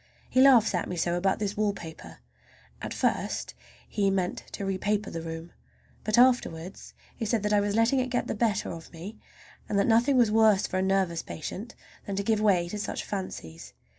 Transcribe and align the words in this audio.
He 0.27 0.41
laughs 0.41 0.73
at 0.73 0.89
me 0.89 0.95
so 0.95 1.13
about 1.13 1.37
this 1.37 1.55
wallpaper! 1.55 2.21
At 2.81 2.91
first 2.91 3.53
he 3.87 4.09
meant 4.09 4.39
to 4.53 4.65
repaper 4.65 5.11
the 5.13 5.21
room, 5.21 5.51
but 6.03 6.17
afterwards 6.17 6.95
he 7.15 7.23
said 7.23 7.43
that 7.43 7.53
I 7.53 7.59
was 7.59 7.75
letting 7.75 7.99
it 7.99 8.09
get 8.09 8.25
the 8.25 8.33
better 8.33 8.71
of 8.71 8.91
me, 8.91 9.19
and 9.69 9.77
that 9.77 9.85
nothing 9.85 10.17
was 10.17 10.31
worse 10.31 10.65
for 10.65 10.79
a 10.79 10.81
nervous 10.81 11.21
patient 11.21 11.75
than 12.07 12.15
to 12.15 12.23
give 12.23 12.41
way 12.41 12.67
to 12.69 12.79
such 12.79 13.03
fancies. 13.05 13.73